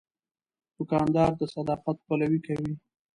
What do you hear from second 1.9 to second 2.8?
پلوي کوي.